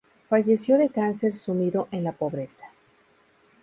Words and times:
Falleció 0.29 0.79
de 0.79 0.89
cáncer, 0.89 1.35
sumido 1.37 1.87
en 1.91 2.03
la 2.03 2.13
pobreza. 2.13 2.65